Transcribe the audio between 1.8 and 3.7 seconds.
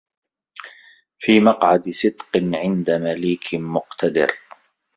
صِدقٍ عِندَ مَليكٍ